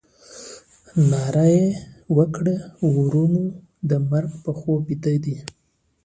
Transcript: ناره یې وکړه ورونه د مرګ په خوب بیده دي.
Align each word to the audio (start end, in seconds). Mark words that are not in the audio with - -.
ناره 1.09 1.47
یې 1.57 1.67
وکړه 2.17 2.55
ورونه 2.95 3.43
د 3.89 3.91
مرګ 4.11 4.31
په 4.43 4.51
خوب 4.57 4.79
بیده 4.87 5.13
دي. 5.23 5.35